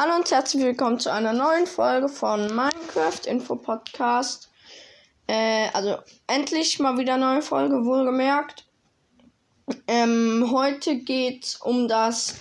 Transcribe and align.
Hallo 0.00 0.14
und 0.14 0.30
herzlich 0.30 0.62
willkommen 0.62 1.00
zu 1.00 1.12
einer 1.12 1.32
neuen 1.32 1.66
Folge 1.66 2.08
von 2.08 2.46
Minecraft 2.54 3.26
Info 3.26 3.56
Podcast. 3.56 4.48
Äh, 5.26 5.70
also 5.72 5.96
endlich 6.28 6.78
mal 6.78 6.96
wieder 6.98 7.14
eine 7.14 7.24
neue 7.24 7.42
Folge, 7.42 7.84
wohlgemerkt. 7.84 8.64
Ähm, 9.88 10.50
heute 10.52 10.98
geht's 10.98 11.56
um 11.56 11.88
das 11.88 12.36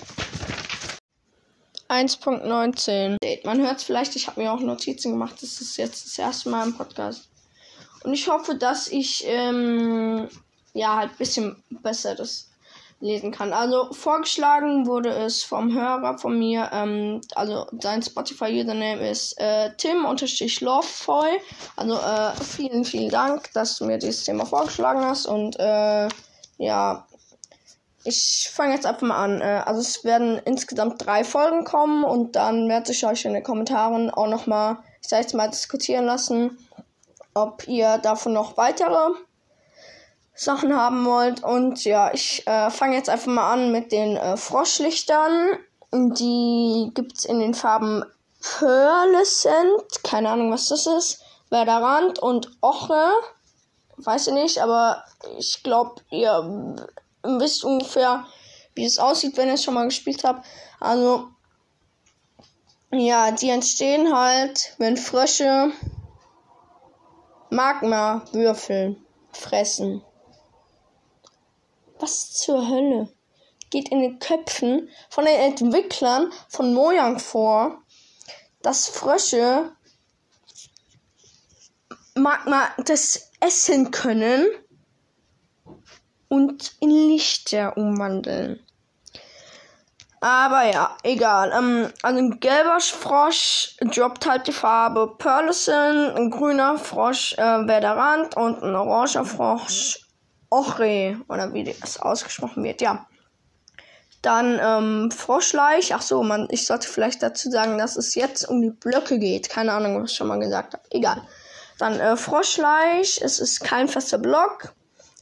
1.19. 1.90 3.18
Man 3.44 3.62
hört 3.62 3.78
es 3.78 3.84
vielleicht, 3.86 4.16
ich 4.16 4.28
habe 4.28 4.40
mir 4.40 4.54
auch 4.54 4.60
Notizen 4.60 5.14
gemacht. 5.14 5.42
Das 5.42 5.60
ist 5.60 5.78
jetzt 5.78 6.06
das 6.06 6.20
erste 6.20 6.52
Mal 6.52 6.68
im 6.68 6.78
Podcast. 6.78 7.28
Und 8.04 8.14
ich 8.14 8.28
hoffe, 8.28 8.54
dass 8.54 8.88
ich 8.88 9.24
ähm, 9.26 10.30
ja 10.74 10.96
halt 10.96 11.10
ein 11.10 11.18
bisschen 11.18 11.64
besser 11.72 12.14
das 12.14 12.47
lesen 13.00 13.32
kann. 13.32 13.54
Also 13.54 13.92
vorgeschlagen 13.92 14.88
wurde 14.88 15.10
es 15.10 15.44
vom 15.44 15.74
Hörer 15.74 16.18
von 16.18 16.38
mir, 16.38 16.70
ähm, 16.74 17.22
also 17.36 17.68
sein 17.80 18.02
Spotify-Username 18.02 19.10
ist 19.10 19.40
äh, 19.40 19.72
Tim-Lovefoy. 19.78 21.40
Also 21.76 21.96
äh, 21.96 22.32
vielen, 22.44 22.86
vielen 22.86 23.10
Dank, 23.10 23.52
dass 23.54 23.78
du 23.78 23.86
mir 23.86 24.00
dieses 24.00 24.24
Thema 24.24 24.46
vorgeschlagen 24.46 25.06
hast. 25.06 25.28
Und 25.28 25.60
äh, 25.60 26.08
ja, 26.58 27.06
ich 28.04 28.50
fange 28.52 28.74
jetzt 28.74 28.86
einfach 28.86 29.08
mal 29.08 29.24
an. 29.24 29.42
Äh, 29.42 29.62
also 29.66 29.82
es 29.82 30.04
werden 30.04 30.42
insgesamt 30.46 31.06
drei 31.06 31.24
Folgen 31.24 31.66
kommen 31.66 32.04
und 32.04 32.36
dann 32.36 32.68
werde 32.68 32.92
ich 32.92 33.06
euch 33.06 33.26
in 33.26 33.34
den 33.34 33.44
Kommentaren 33.44 34.10
auch 34.10 34.28
nochmal, 34.28 34.78
ich 35.02 35.10
sag 35.10 35.22
jetzt 35.22 35.36
mal, 35.36 35.50
diskutieren 35.50 36.06
lassen, 36.06 36.58
ob 37.36 37.68
ihr 37.68 38.00
davon 38.00 38.34
noch 38.34 38.58
weitere 38.58 39.14
Sachen 40.38 40.76
haben 40.76 41.04
wollt. 41.06 41.44
Und 41.44 41.84
ja, 41.84 42.14
ich 42.14 42.48
äh, 42.48 42.70
fange 42.70 42.96
jetzt 42.96 43.10
einfach 43.10 43.28
mal 43.28 43.52
an 43.52 43.72
mit 43.72 43.92
den 43.92 44.16
äh, 44.16 44.38
Froschlichtern. 44.38 45.58
Die 45.92 46.92
gibt 46.94 47.18
es 47.18 47.26
in 47.26 47.40
den 47.40 47.54
Farben 47.54 48.06
Pearlescent, 48.40 50.04
keine 50.04 50.30
Ahnung, 50.30 50.52
was 50.52 50.70
das 50.70 50.86
ist, 50.86 51.24
Werderrand 51.50 52.20
und 52.20 52.52
Ochre. 52.62 53.12
Weiß 53.98 54.28
ich 54.28 54.34
nicht, 54.34 54.60
aber 54.60 55.04
ich 55.40 55.64
glaube, 55.64 56.02
ihr 56.12 56.86
wisst 57.24 57.64
ungefähr, 57.64 58.26
wie 58.76 58.86
es 58.86 59.00
aussieht, 59.00 59.38
wenn 59.38 59.48
ihr 59.48 59.56
es 59.56 59.64
schon 59.64 59.74
mal 59.74 59.86
gespielt 59.86 60.24
habt. 60.24 60.46
Also, 60.80 61.30
ja, 62.92 63.32
die 63.32 63.50
entstehen 63.50 64.16
halt, 64.16 64.76
wenn 64.78 64.98
Frösche 64.98 65.72
Magma-Würfel 67.50 68.98
fressen. 69.32 70.04
Was 72.08 72.32
zur 72.32 72.70
Hölle 72.70 73.10
geht 73.70 73.90
in 73.90 74.00
den 74.00 74.20
Köpfen 74.20 74.88
von 75.10 75.26
den 75.26 75.36
Entwicklern 75.36 76.32
von 76.48 76.74
Mojang 76.74 77.20
vor, 77.20 77.82
dass 78.62 78.88
Frösche 78.88 79.74
Magma 82.16 82.70
das 82.86 83.30
essen 83.42 83.92
können 83.92 84.48
und 86.30 86.78
in 86.80 86.92
Lichter 86.92 87.76
umwandeln. 87.76 88.66
Aber 90.22 90.64
ja, 90.64 90.98
egal. 91.04 91.52
Ähm, 91.52 91.92
also 92.04 92.20
ein 92.20 92.40
gelber 92.40 92.80
Frosch 92.80 93.76
droppt 93.82 94.26
halt 94.26 94.48
die 94.48 94.54
Farbe 94.54 95.14
Pearlescent, 95.18 96.16
ein 96.16 96.32
grüner 96.32 96.78
Frosch 96.78 97.34
äh, 97.34 97.68
Werderand 97.68 98.38
und 98.38 98.64
ein 98.64 98.76
oranger 98.76 99.26
Frosch 99.26 100.07
Ochre, 100.50 101.20
oder 101.28 101.54
wie 101.54 101.64
das 101.64 102.00
ausgesprochen 102.00 102.64
wird, 102.64 102.82
ja. 102.82 103.08
Dann 104.22 104.60
ähm, 104.62 105.12
Froschleich. 105.12 105.94
Ach 105.94 106.02
so, 106.02 106.24
man, 106.24 106.48
ich 106.50 106.66
sollte 106.66 106.88
vielleicht 106.88 107.22
dazu 107.22 107.50
sagen, 107.50 107.78
dass 107.78 107.98
es 107.98 108.16
jetzt 108.16 108.50
um 108.50 108.62
die 108.62 108.72
Blöcke 108.72 109.20
geht. 109.20 109.50
Keine 109.50 109.74
Ahnung, 109.74 110.02
was 110.02 110.12
ich 110.12 110.18
schon 110.18 110.28
mal 110.28 110.40
gesagt 110.40 110.74
habe. 110.74 110.84
Egal. 110.90 111.22
Dann 111.78 112.00
äh, 112.00 112.18
Froschleich. 112.18 113.22
Es 113.22 113.40
ist 113.40 113.64
kein 113.64 113.88
fester 113.88 114.18
Block. 114.18 114.74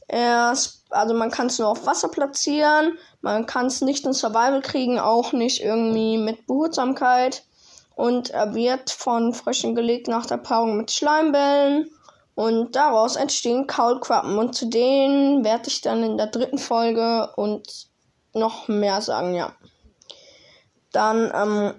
Erst, 0.08 0.84
also 0.90 1.14
man 1.14 1.30
kann 1.30 1.48
es 1.48 1.58
nur 1.58 1.68
auf 1.68 1.84
Wasser 1.84 2.08
platzieren. 2.08 2.98
Man 3.20 3.46
kann 3.46 3.66
es 3.66 3.80
nicht 3.80 4.06
in 4.06 4.12
Survival 4.12 4.62
kriegen, 4.62 4.98
auch 4.98 5.32
nicht 5.32 5.62
irgendwie 5.62 6.16
mit 6.16 6.46
Behutsamkeit. 6.46 7.44
Und 7.94 8.30
er 8.30 8.54
wird 8.54 8.90
von 8.90 9.34
Fröschen 9.34 9.74
gelegt 9.74 10.08
nach 10.08 10.26
der 10.26 10.36
Paarung 10.38 10.76
mit 10.76 10.90
Schleimbällen. 10.90 11.90
Und 12.36 12.76
daraus 12.76 13.16
entstehen 13.16 13.66
Kaulquappen. 13.66 14.38
Und 14.38 14.54
zu 14.54 14.66
denen 14.66 15.42
werde 15.42 15.68
ich 15.68 15.80
dann 15.80 16.04
in 16.04 16.18
der 16.18 16.26
dritten 16.28 16.58
Folge 16.58 17.32
und 17.34 17.88
noch 18.34 18.68
mehr 18.68 19.00
sagen, 19.00 19.34
ja. 19.34 19.52
Dann, 20.92 21.32
ähm, 21.34 21.74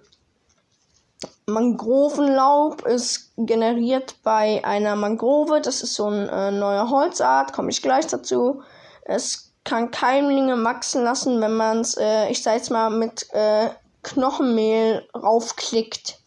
Mangrovenlaub 1.46 2.86
ist 2.86 3.32
generiert 3.38 4.16
bei 4.24 4.64
einer 4.66 4.96
Mangrove. 4.98 5.62
Das 5.62 5.82
ist 5.82 5.94
so 5.94 6.08
eine 6.08 6.30
äh, 6.30 6.52
neue 6.52 6.90
Holzart, 6.90 7.54
komme 7.54 7.70
ich 7.70 7.82
gleich 7.82 8.08
dazu. 8.08 8.64
Es 9.04 9.54
kann 9.64 9.92
Keimlinge 9.92 10.62
wachsen 10.64 11.04
lassen, 11.04 11.40
wenn 11.40 11.56
man 11.56 11.82
es, 11.82 11.96
äh, 11.96 12.30
ich 12.30 12.44
sag 12.44 12.56
jetzt 12.56 12.72
mal, 12.72 12.90
mit 12.90 13.28
äh, 13.32 13.70
Knochenmehl 14.04 15.08
raufklickt. 15.16 16.20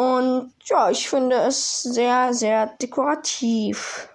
Und 0.00 0.54
ja, 0.64 0.88
ich 0.88 1.10
finde 1.10 1.36
es 1.36 1.82
sehr, 1.82 2.32
sehr 2.32 2.68
dekorativ. 2.80 4.08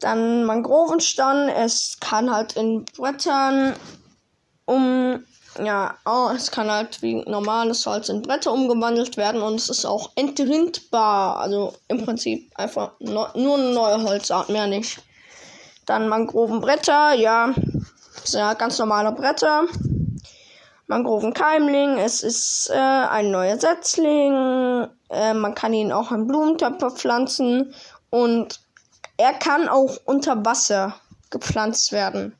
Dann 0.00 0.42
Mangrovenstand. 0.42 1.52
Es 1.56 1.98
kann 2.00 2.34
halt 2.34 2.56
in 2.56 2.84
Brettern 2.84 3.76
um. 4.64 5.22
Ja, 5.62 5.94
oh, 6.04 6.30
es 6.34 6.50
kann 6.50 6.72
halt 6.72 7.02
wie 7.02 7.22
normales 7.22 7.86
Holz 7.86 8.08
in 8.08 8.22
Bretter 8.22 8.50
umgewandelt 8.52 9.16
werden 9.16 9.42
und 9.42 9.54
es 9.54 9.68
ist 9.68 9.84
auch 9.84 10.10
entrindbar. 10.16 11.36
Also 11.36 11.74
im 11.86 12.04
Prinzip 12.04 12.50
einfach 12.56 12.94
no, 12.98 13.28
nur 13.36 13.54
eine 13.54 13.70
neue 13.70 14.02
Holzart, 14.02 14.48
mehr 14.48 14.66
nicht. 14.66 15.00
Dann 15.86 16.08
Mangrovenbretter, 16.08 17.14
ja, 17.14 17.54
sind 18.24 18.40
ja 18.40 18.54
ganz 18.54 18.76
normale 18.80 19.12
Bretter. 19.12 19.68
Mangrovenkeimling. 20.86 21.98
Es 21.98 22.22
ist 22.22 22.70
äh, 22.70 22.76
ein 22.76 23.30
neuer 23.30 23.58
Setzling. 23.58 24.88
Äh, 25.08 25.34
man 25.34 25.54
kann 25.54 25.72
ihn 25.72 25.92
auch 25.92 26.12
in 26.12 26.26
Blumentöpfe 26.26 26.90
pflanzen. 26.90 27.74
Und 28.10 28.60
er 29.16 29.32
kann 29.34 29.68
auch 29.68 29.96
unter 30.04 30.44
Wasser 30.44 30.96
gepflanzt 31.30 31.92
werden. 31.92 32.36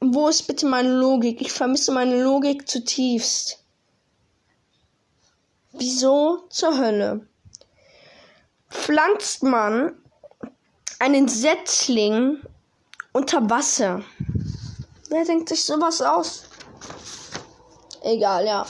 Wo 0.00 0.28
ist 0.28 0.46
bitte 0.46 0.66
meine 0.66 0.92
Logik? 0.96 1.40
Ich 1.40 1.52
vermisse 1.52 1.92
meine 1.92 2.22
Logik 2.22 2.68
zutiefst. 2.68 3.64
Wieso 5.72 6.44
zur 6.50 6.76
Hölle? 6.76 7.26
Pflanzt 8.68 9.42
man 9.42 9.96
einen 10.98 11.28
Setzling 11.28 12.42
unter 13.12 13.48
Wasser? 13.48 14.02
Wer 15.12 15.26
denkt 15.26 15.50
sich 15.50 15.62
sowas 15.62 16.00
aus? 16.00 16.44
Egal, 18.00 18.46
ja. 18.46 18.64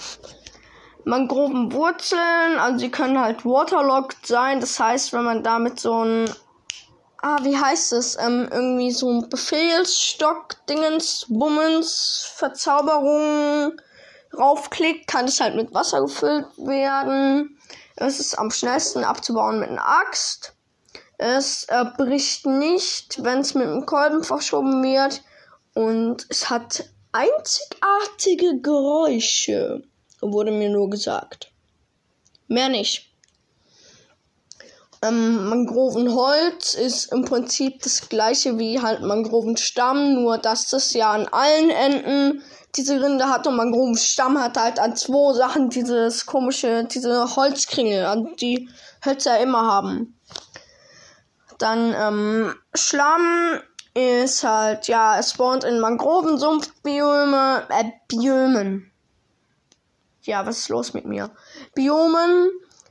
Mangrovenwurzeln, 1.04 2.58
also 2.58 2.78
sie 2.80 2.90
können 2.90 3.20
halt 3.20 3.44
waterlogged 3.44 4.26
sein. 4.26 4.58
Das 4.58 4.80
heißt, 4.80 5.12
wenn 5.12 5.22
man 5.22 5.44
damit 5.44 5.78
so 5.78 6.04
ein, 6.04 6.28
ah, 7.22 7.38
wie 7.42 7.56
heißt 7.56 7.92
es, 7.92 8.18
ähm, 8.18 8.48
irgendwie 8.50 8.90
so 8.90 9.08
ein 9.08 9.28
Befehlsstock, 9.28 10.56
Dingens, 10.68 11.26
Bummens, 11.28 12.28
Verzauberung 12.34 13.80
raufklickt, 14.36 15.06
kann 15.06 15.26
es 15.26 15.38
halt 15.38 15.54
mit 15.54 15.72
Wasser 15.72 16.00
gefüllt 16.00 16.46
werden. 16.56 17.56
Es 17.94 18.18
ist 18.18 18.36
am 18.36 18.50
schnellsten 18.50 19.04
abzubauen 19.04 19.60
mit 19.60 19.68
einer 19.68 19.86
Axt. 19.86 20.54
Es 21.18 21.66
äh, 21.68 21.84
bricht 21.96 22.46
nicht, 22.46 23.22
wenn 23.22 23.38
es 23.38 23.54
mit 23.54 23.68
einem 23.68 23.86
Kolben 23.86 24.24
verschoben 24.24 24.82
wird. 24.82 25.22
Und 25.74 26.26
es 26.28 26.50
hat 26.50 26.84
einzigartige 27.12 28.60
Geräusche, 28.60 29.82
wurde 30.20 30.50
mir 30.50 30.70
nur 30.70 30.90
gesagt. 30.90 31.50
Mehr 32.48 32.68
nicht. 32.68 33.08
Ähm, 35.02 35.48
Mangrovenholz 35.48 36.74
ist 36.74 37.12
im 37.12 37.24
Prinzip 37.24 37.82
das 37.82 38.08
gleiche 38.08 38.58
wie 38.58 38.80
halt 38.80 39.02
Mangrovenstamm, 39.02 40.14
nur 40.14 40.38
dass 40.38 40.68
das 40.68 40.92
ja 40.92 41.10
an 41.10 41.26
allen 41.26 41.70
Enden 41.70 42.42
diese 42.76 43.02
Rinde 43.02 43.28
hat 43.28 43.46
und 43.46 43.56
Mangrovenstamm 43.56 44.40
hat 44.40 44.56
halt 44.56 44.78
an 44.78 44.96
zwei 44.96 45.34
Sachen 45.34 45.70
dieses 45.70 46.24
komische, 46.24 46.84
diese 46.84 47.34
Holzkringel, 47.36 48.32
die 48.40 48.68
Hölzer 49.04 49.40
immer 49.40 49.66
haben. 49.66 50.18
Dann 51.58 51.94
ähm, 51.98 52.54
Schlamm 52.74 53.60
ist 53.94 54.42
halt, 54.44 54.88
ja, 54.88 55.18
es 55.18 55.30
spawnt 55.30 55.64
in 55.64 55.80
Mangrovensumpfbiome, 55.80 57.66
äh, 57.68 57.84
Biomen. 58.08 58.90
Ja, 60.22 60.46
was 60.46 60.60
ist 60.60 60.68
los 60.68 60.94
mit 60.94 61.04
mir? 61.04 61.30
Biomen. 61.74 62.50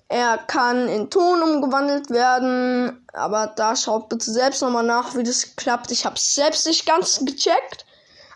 Er 0.09 0.37
kann 0.37 0.89
in 0.89 1.09
Ton 1.09 1.41
umgewandelt 1.41 2.09
werden, 2.09 3.07
aber 3.13 3.47
da 3.47 3.77
schaut 3.77 4.09
bitte 4.09 4.29
selbst 4.29 4.61
nochmal 4.61 4.83
nach, 4.83 5.15
wie 5.15 5.23
das 5.23 5.55
klappt. 5.55 5.89
Ich 5.89 6.05
habe 6.05 6.19
selbst 6.19 6.67
nicht 6.67 6.85
ganz 6.85 7.23
gecheckt, 7.23 7.85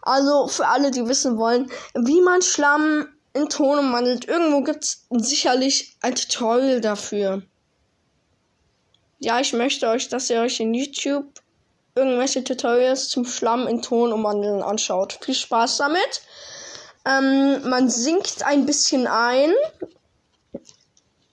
Also 0.02 0.48
für 0.48 0.68
alle, 0.68 0.92
die 0.92 1.06
wissen 1.08 1.38
wollen, 1.38 1.70
wie 1.94 2.22
man 2.22 2.42
Schlamm 2.42 3.08
in 3.34 3.50
Ton 3.50 3.80
umwandelt. 3.80 4.26
Irgendwo 4.26 4.62
gibt 4.62 4.86
es 4.86 5.06
sicherlich 5.10 5.98
ein 6.02 6.16
Tutorial 6.16 6.80
dafür. 6.80 7.42
Ja, 9.20 9.42
ich 9.42 9.52
möchte 9.52 9.90
euch, 9.90 10.08
dass 10.08 10.30
ihr 10.30 10.40
euch 10.40 10.60
in 10.62 10.74
YouTube 10.74 11.26
irgendwelche 11.98 12.44
Tutorials 12.44 13.08
zum 13.08 13.26
Schlamm 13.26 13.68
in 13.68 13.82
Ton 13.82 14.12
umwandeln 14.12 14.62
anschaut. 14.62 15.18
Viel 15.24 15.34
Spaß 15.34 15.78
damit. 15.78 16.22
Ähm, 17.06 17.70
man 17.70 17.90
sinkt 17.90 18.44
ein 18.44 18.66
bisschen 18.66 19.08
ein 19.08 19.54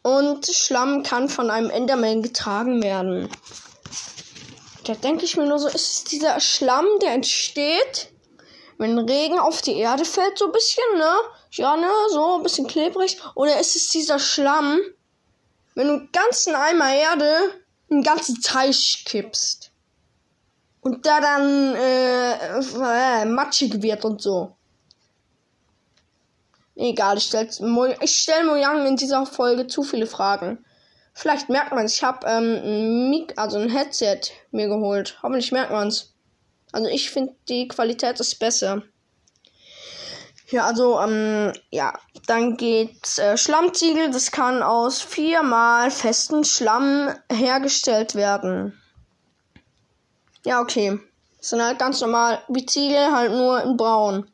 und 0.02 0.46
Schlamm 0.46 1.02
kann 1.02 1.28
von 1.28 1.50
einem 1.50 1.68
Enderman 1.68 2.22
getragen 2.22 2.80
werden. 2.80 3.28
Da 4.84 4.94
denke 4.94 5.24
ich 5.24 5.36
mir 5.36 5.46
nur 5.46 5.58
so, 5.58 5.66
ist 5.66 5.74
es 5.74 6.04
dieser 6.04 6.38
Schlamm, 6.38 6.86
der 7.00 7.12
entsteht, 7.12 8.12
wenn 8.78 8.98
Regen 8.98 9.40
auf 9.40 9.62
die 9.62 9.76
Erde 9.76 10.04
fällt, 10.04 10.38
so 10.38 10.46
ein 10.46 10.52
bisschen, 10.52 10.84
ne? 10.96 11.12
Ja, 11.52 11.76
ne? 11.76 11.90
So 12.10 12.36
ein 12.36 12.42
bisschen 12.44 12.68
klebrig. 12.68 13.18
Oder 13.34 13.58
ist 13.58 13.74
es 13.74 13.88
dieser 13.88 14.20
Schlamm, 14.20 14.78
wenn 15.74 15.88
du 15.88 15.92
einen 15.94 16.12
ganzen 16.12 16.54
Eimer 16.54 16.94
Erde 16.94 17.36
einen 17.90 18.04
ganzen 18.04 18.40
Teich 18.40 19.02
kippst? 19.04 19.71
Und 20.82 21.06
da 21.06 21.20
dann 21.20 21.74
äh, 21.76 23.22
äh, 23.22 23.24
matschig 23.24 23.82
wird 23.82 24.04
und 24.04 24.20
so. 24.20 24.56
Egal, 26.74 27.18
ich 27.18 27.24
stelle 27.24 27.48
ich 28.00 28.20
stell 28.20 28.44
Mojang 28.44 28.86
in 28.86 28.96
dieser 28.96 29.24
Folge 29.24 29.68
zu 29.68 29.84
viele 29.84 30.06
Fragen. 30.06 30.64
Vielleicht 31.14 31.48
merkt 31.48 31.72
man 31.72 31.84
es. 31.84 31.94
Ich 31.94 32.02
habe 32.02 32.26
ähm, 32.26 32.60
ein 32.64 33.10
Mik 33.10 33.34
also 33.36 33.58
ein 33.58 33.70
Headset 33.70 34.20
mir 34.50 34.66
geholt. 34.66 35.18
Hoffentlich 35.22 35.52
merkt 35.52 35.70
man 35.70 35.88
es. 35.88 36.14
Also 36.72 36.88
ich 36.88 37.10
finde 37.10 37.36
die 37.48 37.68
Qualität 37.68 38.18
ist 38.18 38.40
besser. 38.40 38.82
Ja, 40.50 40.64
also 40.64 40.98
ähm, 41.00 41.52
ja, 41.70 41.96
dann 42.26 42.56
geht 42.56 43.18
äh, 43.18 43.36
Schlammziegel. 43.36 44.10
Das 44.10 44.32
kann 44.32 44.64
aus 44.64 45.00
viermal 45.00 45.92
festen 45.92 46.42
Schlamm 46.44 47.14
hergestellt 47.30 48.16
werden. 48.16 48.81
Ja, 50.44 50.60
okay. 50.60 50.98
Das 51.38 51.50
sind 51.50 51.62
halt 51.62 51.78
ganz 51.78 52.00
normal 52.00 52.42
wie 52.48 52.66
Ziegel, 52.66 53.12
halt 53.12 53.32
nur 53.32 53.62
in 53.62 53.76
braun. 53.76 54.30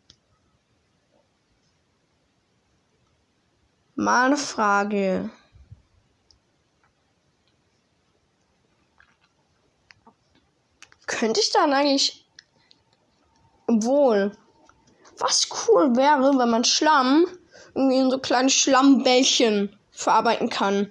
Mal 3.95 4.27
eine 4.27 4.37
Frage. 4.37 5.31
Könnte 11.07 11.41
ich 11.41 11.51
dann 11.51 11.73
eigentlich 11.73 12.27
wohl, 13.67 14.33
was 15.19 15.49
cool 15.67 15.97
wäre, 15.97 16.39
wenn 16.39 16.51
man 16.51 16.65
Schlamm 16.65 17.27
irgendwie 17.75 17.99
in 17.99 18.11
so 18.11 18.19
kleine 18.19 18.51
Schlammbällchen 18.51 19.77
verarbeiten 19.91 20.49
kann. 20.49 20.91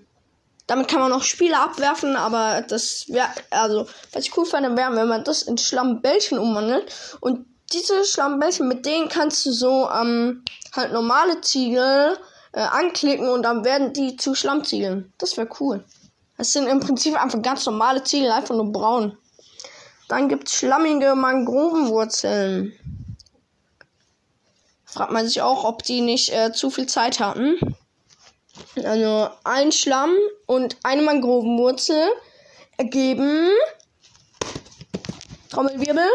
Damit 0.67 0.89
kann 0.89 0.99
man 0.99 1.13
auch 1.13 1.23
Spiele 1.23 1.59
abwerfen, 1.59 2.17
aber 2.17 2.61
das 2.61 3.05
wäre, 3.07 3.29
also, 3.49 3.87
was 4.11 4.25
ich 4.25 4.37
cool 4.37 4.45
fände, 4.45 4.75
wäre, 4.75 4.95
wenn 4.95 5.07
man 5.07 5.23
das 5.23 5.43
in 5.43 5.57
Schlammbällchen 5.57 6.37
umwandelt 6.37 6.93
und 7.21 7.45
diese 7.73 8.05
Schlammbällchen, 8.05 8.67
mit 8.67 8.85
denen 8.85 9.09
kannst 9.09 9.45
du 9.45 9.51
so, 9.51 9.89
ähm, 9.89 10.43
halt 10.73 10.91
normale 10.91 11.41
Ziegel 11.41 12.17
äh, 12.53 12.59
anklicken 12.59 13.29
und 13.29 13.43
dann 13.43 13.65
werden 13.65 13.93
die 13.93 14.15
zu 14.15 14.35
Schlammziegeln. 14.35 15.13
Das 15.17 15.37
wäre 15.37 15.49
cool. 15.59 15.83
Das 16.37 16.53
sind 16.53 16.67
im 16.67 16.79
Prinzip 16.79 17.21
einfach 17.21 17.41
ganz 17.41 17.65
normale 17.65 18.03
Ziegel, 18.03 18.31
einfach 18.31 18.55
nur 18.55 18.71
braun. 18.71 19.17
Dann 20.07 20.29
gibt 20.29 20.47
es 20.47 20.53
schlammige 20.55 21.15
Mangrovenwurzeln. 21.15 22.73
Fragt 24.85 25.11
man 25.11 25.27
sich 25.27 25.41
auch, 25.41 25.65
ob 25.65 25.83
die 25.83 26.01
nicht 26.01 26.33
äh, 26.33 26.53
zu 26.53 26.69
viel 26.69 26.87
Zeit 26.87 27.19
hatten. 27.19 27.57
Also 28.83 29.29
ein 29.43 29.71
Schlamm 29.71 30.15
und 30.45 30.77
eine 30.83 31.01
Mangrovenwurzel 31.01 32.09
ergeben 32.77 33.49
Trommelwirbel. 35.49 36.07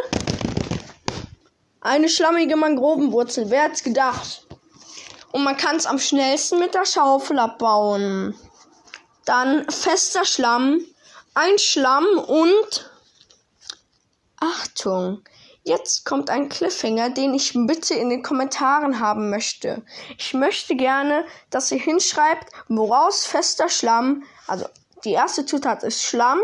Eine 1.81 2.09
schlammige 2.09 2.55
Mangrovenwurzel. 2.55 3.51
Wer 3.51 3.65
hat's 3.65 3.83
gedacht? 3.83 4.47
Und 5.33 5.43
man 5.43 5.57
kann 5.57 5.77
es 5.77 5.87
am 5.87 5.99
schnellsten 5.99 6.61
mit 6.61 6.75
der 6.75 6.87
Schaufel 6.87 7.39
abbauen. 7.39 8.39
Dann 9.25 9.69
fester 9.71 10.25
Schlamm, 10.25 10.81
ein 11.35 11.59
Schlamm 11.59 12.07
und 12.19 12.91
Achtung, 14.37 15.23
jetzt 15.65 16.05
kommt 16.05 16.31
ein 16.31 16.49
Cliffhanger, 16.49 17.11
den 17.11 17.35
ich 17.35 17.53
bitte 17.55 17.95
in 17.95 18.11
den 18.11 18.23
Kommentaren 18.23 19.01
haben 19.01 19.31
möchte. 19.31 19.83
Ich 20.19 20.35
möchte 20.35 20.77
gerne, 20.77 21.25
dass 21.51 21.71
ihr 21.71 21.79
hinschreibt, 21.79 22.53
woraus 22.69 23.25
fester 23.25 23.69
Schlamm, 23.69 24.25
also 24.47 24.67
die 25.05 25.13
erste 25.13 25.47
Zutat 25.47 25.83
ist 25.83 26.03
Schlamm 26.03 26.41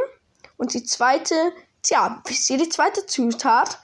und 0.56 0.74
die 0.74 0.84
zweite, 0.84 1.34
tja, 1.82 2.22
wisst 2.26 2.48
ihr 2.50 2.58
die 2.58 2.68
zweite 2.68 3.06
Zutat? 3.06 3.78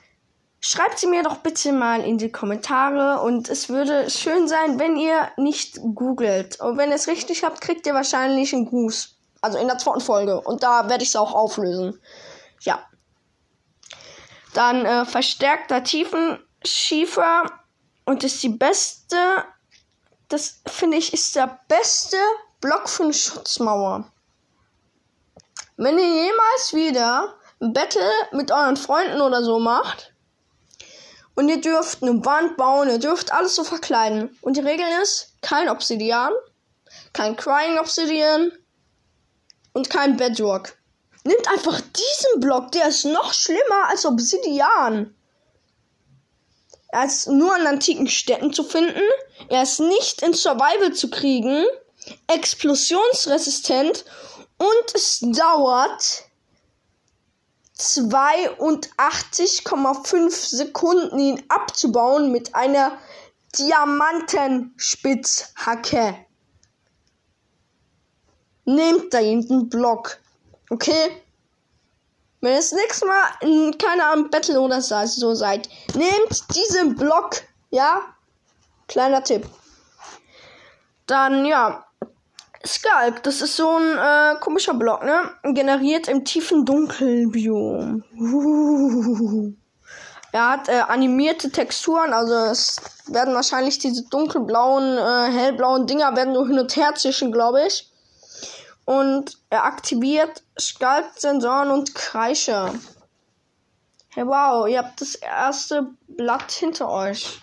Schreibt 0.60 0.98
sie 0.98 1.06
mir 1.06 1.22
doch 1.22 1.36
bitte 1.36 1.72
mal 1.72 2.02
in 2.02 2.16
die 2.16 2.32
Kommentare 2.32 3.20
und 3.20 3.50
es 3.50 3.68
würde 3.68 4.08
schön 4.08 4.48
sein, 4.48 4.78
wenn 4.78 4.96
ihr 4.96 5.30
nicht 5.36 5.78
googelt. 5.94 6.58
Und 6.58 6.78
wenn 6.78 6.88
ihr 6.88 6.96
es 6.96 7.06
richtig 7.06 7.44
habt, 7.44 7.60
kriegt 7.60 7.86
ihr 7.86 7.92
wahrscheinlich 7.92 8.54
einen 8.54 8.66
Gruß. 8.66 9.14
Also 9.42 9.58
in 9.58 9.66
der 9.66 9.76
zweiten 9.76 10.00
Folge. 10.00 10.40
Und 10.40 10.62
da 10.62 10.88
werde 10.88 11.02
ich 11.02 11.10
es 11.10 11.16
auch 11.16 11.34
auflösen. 11.34 12.00
Ja. 12.60 12.82
Dann 14.54 14.86
äh, 14.86 15.04
verstärkter 15.04 15.84
Tiefenschiefer. 15.84 17.44
Und 18.06 18.24
ist 18.24 18.42
die 18.42 18.48
beste. 18.48 19.16
Das 20.28 20.62
finde 20.66 20.96
ich 20.96 21.12
ist 21.12 21.36
der 21.36 21.60
beste 21.68 22.16
Block 22.60 22.88
für 22.88 23.04
eine 23.04 23.14
Schutzmauer. 23.14 24.10
Wenn 25.76 25.98
ihr 25.98 26.24
jemals 26.24 26.72
wieder 26.72 27.34
ein 27.60 27.72
Battle 27.72 28.10
mit 28.32 28.50
euren 28.50 28.76
Freunden 28.76 29.20
oder 29.20 29.42
so 29.42 29.58
macht, 29.58 30.14
und 31.34 31.48
ihr 31.48 31.60
dürft 31.60 32.02
eine 32.02 32.24
Wand 32.24 32.56
bauen, 32.56 32.88
ihr 32.88 32.98
dürft 32.98 33.32
alles 33.32 33.56
so 33.56 33.64
verkleiden. 33.64 34.36
Und 34.40 34.56
die 34.56 34.60
Regel 34.60 34.86
ist, 35.02 35.34
kein 35.40 35.68
Obsidian, 35.68 36.32
kein 37.12 37.36
Crying 37.36 37.78
Obsidian 37.78 38.52
und 39.72 39.90
kein 39.90 40.16
Bedrock. 40.16 40.76
Nimmt 41.24 41.48
einfach 41.50 41.80
diesen 41.80 42.40
Block, 42.40 42.70
der 42.72 42.88
ist 42.88 43.04
noch 43.04 43.32
schlimmer 43.32 43.88
als 43.88 44.04
Obsidian. 44.04 45.14
Er 46.88 47.06
ist 47.06 47.28
nur 47.28 47.54
an 47.54 47.66
antiken 47.66 48.06
Städten 48.06 48.52
zu 48.52 48.62
finden. 48.62 49.02
Er 49.48 49.64
ist 49.64 49.80
nicht 49.80 50.22
in 50.22 50.32
Survival 50.32 50.92
zu 50.92 51.10
kriegen. 51.10 51.64
Explosionsresistent. 52.28 54.04
Und 54.58 54.94
es 54.94 55.18
dauert 55.20 56.24
82,5 57.78 60.30
Sekunden 60.30 61.18
ihn 61.18 61.42
abzubauen 61.48 62.30
mit 62.30 62.54
einer 62.54 62.96
Diamantenspitzhacke. 63.58 66.16
Nehmt 68.66 69.12
da 69.12 69.18
hinten 69.18 69.68
Block. 69.68 70.18
Okay? 70.70 71.10
Wenn 72.44 72.52
ihr 72.52 72.58
das 72.58 72.72
nächste 72.72 73.06
Mal 73.06 73.22
in 73.40 73.78
keiner 73.78 74.10
Ahnung 74.10 74.28
Battle 74.28 74.60
oder 74.60 74.82
so 74.82 75.34
seid, 75.34 75.66
nehmt 75.94 76.54
diesen 76.54 76.94
Block. 76.94 77.36
Ja? 77.70 78.02
Kleiner 78.86 79.24
Tipp. 79.24 79.46
Dann, 81.06 81.46
ja. 81.46 81.86
Skalk, 82.66 83.22
das 83.22 83.40
ist 83.40 83.56
so 83.56 83.70
ein 83.70 83.96
äh, 83.96 84.38
komischer 84.40 84.74
Block, 84.74 85.04
ne? 85.04 85.22
Generiert 85.54 86.06
im 86.08 86.26
tiefen 86.26 86.66
Dunkelbiom. 86.66 88.04
Uh. 88.18 89.52
Er 90.32 90.50
hat 90.50 90.68
äh, 90.68 90.80
animierte 90.80 91.50
Texturen, 91.50 92.12
also 92.12 92.34
es 92.34 92.80
werden 93.06 93.34
wahrscheinlich 93.34 93.78
diese 93.78 94.02
dunkelblauen, 94.08 94.98
äh, 94.98 95.32
hellblauen 95.32 95.86
Dinger 95.86 96.16
werden 96.16 96.34
nur 96.34 96.48
hin 96.48 96.58
und 96.58 96.74
her 96.74 96.92
zwischen, 96.96 97.30
glaube 97.30 97.64
ich. 97.64 97.88
Und 98.84 99.38
er 99.50 99.64
aktiviert 99.64 100.42
Skalk-Sensoren 100.58 101.70
und 101.70 101.94
Kreische. 101.94 102.72
Hey, 104.10 104.26
wow, 104.26 104.68
ihr 104.68 104.78
habt 104.78 105.00
das 105.00 105.14
erste 105.14 105.88
Blatt 106.06 106.52
hinter 106.52 106.88
euch. 106.88 107.40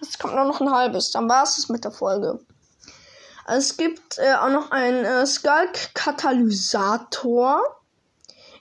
Jetzt 0.00 0.18
kommt 0.18 0.34
nur 0.34 0.44
noch 0.44 0.60
ein 0.60 0.72
halbes, 0.72 1.10
dann 1.10 1.28
war 1.28 1.44
es 1.44 1.68
mit 1.68 1.84
der 1.84 1.92
Folge. 1.92 2.40
Es 3.46 3.76
gibt 3.76 4.18
äh, 4.18 4.34
auch 4.34 4.48
noch 4.48 4.72
einen 4.72 5.04
äh, 5.04 5.24
Skulk-Katalysator. 5.24 7.62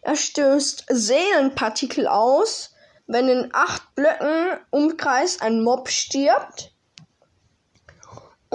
Er 0.01 0.15
stößt 0.15 0.85
Seelenpartikel 0.87 2.07
aus, 2.07 2.75
wenn 3.07 3.27
in 3.27 3.49
acht 3.53 3.95
Blöcken 3.95 4.59
Umkreis 4.69 5.41
ein 5.41 5.63
Mob 5.63 5.89
stirbt. 5.89 6.74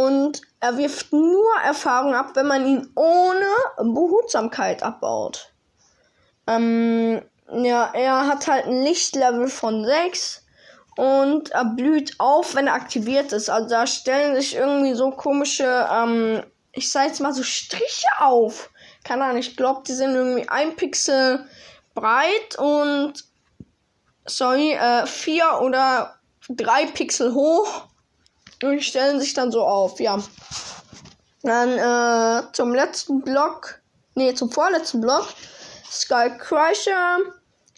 Und 0.00 0.40
er 0.60 0.78
wirft 0.78 1.12
nur 1.12 1.52
Erfahrung 1.62 2.14
ab, 2.14 2.30
wenn 2.32 2.46
man 2.46 2.66
ihn 2.66 2.90
ohne 2.94 3.92
Behutsamkeit 3.92 4.82
abbaut. 4.82 5.52
Ähm, 6.46 7.20
ja, 7.52 7.90
er 7.92 8.26
hat 8.26 8.46
halt 8.46 8.64
ein 8.64 8.82
Lichtlevel 8.82 9.48
von 9.48 9.84
6 9.84 10.42
und 10.96 11.50
er 11.50 11.66
blüht 11.66 12.14
auf, 12.18 12.54
wenn 12.54 12.68
er 12.68 12.72
aktiviert 12.72 13.32
ist. 13.32 13.50
Also 13.50 13.68
da 13.68 13.86
stellen 13.86 14.34
sich 14.36 14.56
irgendwie 14.56 14.94
so 14.94 15.10
komische, 15.10 15.86
ähm, 15.92 16.44
ich 16.72 16.90
sag 16.90 17.08
jetzt 17.08 17.20
mal 17.20 17.34
so 17.34 17.42
Striche 17.42 18.08
auf. 18.20 18.70
Keine 19.04 19.24
Ahnung, 19.24 19.36
ich 19.36 19.54
glaube, 19.54 19.82
die 19.86 19.92
sind 19.92 20.14
irgendwie 20.14 20.48
ein 20.48 20.76
Pixel 20.76 21.46
breit 21.94 22.56
und 22.56 23.22
sorry, 24.24 24.72
äh, 24.72 25.04
vier 25.04 25.60
oder 25.60 26.14
drei 26.48 26.86
Pixel 26.86 27.34
hoch 27.34 27.89
und 28.62 28.72
die 28.72 28.82
stellen 28.82 29.20
sich 29.20 29.34
dann 29.34 29.50
so 29.52 29.62
auf, 29.62 30.00
ja. 30.00 30.18
Dann 31.42 31.78
äh, 31.78 32.52
zum 32.52 32.74
letzten 32.74 33.22
Block, 33.22 33.80
nee, 34.14 34.34
zum 34.34 34.50
vorletzten 34.50 35.00
Block. 35.00 35.26
Sky 35.90 36.30
Crusher 36.38 37.18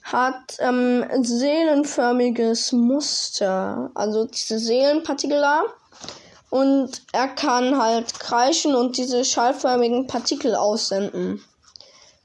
hat 0.02 0.56
ähm, 0.58 1.06
seelenförmiges 1.22 2.72
Muster, 2.72 3.90
also 3.94 4.24
diese 4.26 4.58
Seelenpartikel 4.58 5.40
da. 5.40 5.62
Und 6.50 7.02
er 7.12 7.28
kann 7.28 7.80
halt 7.80 8.18
kreischen 8.18 8.74
und 8.74 8.98
diese 8.98 9.24
schallförmigen 9.24 10.06
Partikel 10.06 10.54
aussenden. 10.54 11.42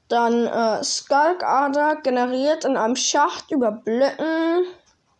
Dann 0.08 0.46
äh, 0.46 0.82
Skulkader 0.84 1.96
generiert 2.02 2.64
in 2.64 2.76
einem 2.76 2.96
Schacht 2.96 3.50
über 3.50 3.70
Blöcken, 3.70 4.64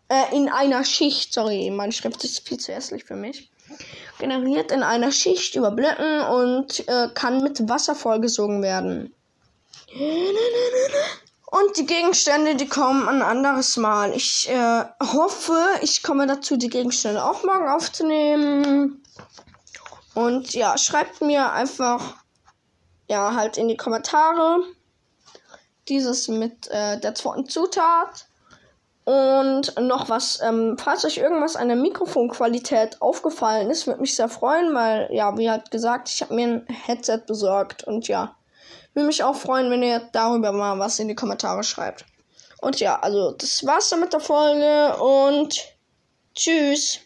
äh, 0.09 0.35
in 0.35 0.49
einer 0.49 0.85
Schicht, 0.85 1.33
sorry, 1.33 1.71
meine 1.71 1.93
Schrift 1.93 2.25
ist 2.25 2.47
viel 2.47 2.59
zu 2.59 2.73
hässlich 2.73 3.05
für 3.05 3.17
mich. 3.17 3.51
Generiert 4.19 4.73
in 4.73 4.83
einer 4.83 5.13
Schicht 5.13 5.55
über 5.55 5.71
Blöcken 5.71 6.23
und 6.23 6.89
äh, 6.89 7.09
kann 7.15 7.43
mit 7.43 7.69
Wasser 7.69 7.95
vollgesogen 7.95 8.63
werden. 8.63 9.15
Und 11.51 11.77
die 11.77 11.87
Gegenstände, 11.87 12.57
die 12.57 12.69
kommen 12.69 13.09
ein 13.09 13.23
anderes 13.23 13.77
Mal. 13.77 14.15
Ich 14.15 14.49
äh, 14.51 14.85
hoffe, 15.01 15.57
ich 15.81 16.03
komme 16.03 16.27
dazu, 16.27 16.57
die 16.57 16.69
Gegenstände 16.69 17.25
auch 17.25 17.43
morgen 17.45 17.69
aufzunehmen. 17.69 19.03
Und 20.15 20.53
ja, 20.53 20.77
schreibt 20.77 21.21
mir 21.21 21.53
einfach, 21.53 22.17
ja, 23.09 23.35
halt 23.35 23.57
in 23.57 23.69
die 23.69 23.77
Kommentare 23.77 24.63
dieses 25.89 26.29
mit 26.29 26.69
äh, 26.69 27.01
der 27.01 27.15
zweiten 27.15 27.49
Zutat. 27.49 28.28
Und 29.09 29.75
noch 29.81 30.11
was, 30.11 30.39
ähm, 30.43 30.77
falls 30.79 31.03
euch 31.07 31.17
irgendwas 31.17 31.57
an 31.57 31.69
der 31.69 31.79
Mikrofonqualität 31.79 33.01
aufgefallen 33.01 33.71
ist, 33.71 33.87
würde 33.87 34.03
mich 34.03 34.15
sehr 34.15 34.29
freuen, 34.29 34.75
weil, 34.75 35.09
ja, 35.11 35.39
wie 35.39 35.49
halt 35.49 35.71
gesagt, 35.71 36.11
ich 36.11 36.21
habe 36.21 36.35
mir 36.35 36.47
ein 36.47 36.67
Headset 36.67 37.23
besorgt 37.27 37.85
und 37.85 38.07
ja, 38.07 38.37
würde 38.93 39.07
mich 39.07 39.25
auch 39.25 39.35
freuen, 39.35 39.71
wenn 39.71 39.83
ihr 39.83 40.07
darüber 40.13 40.53
mal 40.53 40.79
was 40.79 40.99
in 40.99 41.09
die 41.09 41.15
Kommentare 41.15 41.63
schreibt. 41.63 42.05
Und 42.61 42.81
ja, 42.81 43.01
also 43.01 43.31
das 43.31 43.65
war's 43.65 43.89
dann 43.89 44.01
mit 44.01 44.13
der 44.13 44.21
Folge 44.21 45.03
und 45.03 45.59
tschüss. 46.35 47.01